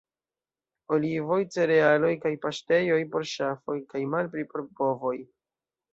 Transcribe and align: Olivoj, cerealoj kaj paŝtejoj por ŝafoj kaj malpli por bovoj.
Olivoj, 0.95 1.37
cerealoj 1.57 2.11
kaj 2.25 2.31
paŝtejoj 2.45 2.99
por 3.17 3.27
ŝafoj 3.35 3.79
kaj 3.93 4.03
malpli 4.15 4.47
por 4.55 4.65
bovoj. 4.81 5.17